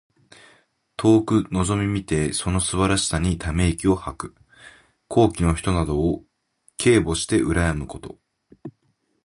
[0.97, 4.35] 遠くのぞみ見てその素晴らしさにため息を吐く。
[5.07, 6.25] 高貴の人などを
[6.77, 8.17] 敬慕してうらやむこと。